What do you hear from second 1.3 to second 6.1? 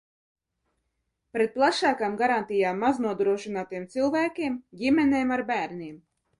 Pret plašākām garantijām maznodrošinātiem cilvēkiem, ģimenēm ar bērniem.